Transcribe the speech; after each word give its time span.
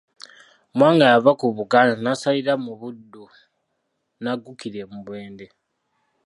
Mwanga 0.77 1.05
yava 1.11 1.31
ku 1.39 1.45
Buganda 1.57 1.93
n'asalira 1.99 2.53
mu 2.63 2.73
Buddu 2.79 3.25
n'aggukira 4.21 4.77
e 4.85 4.89
Mubende. 4.93 5.45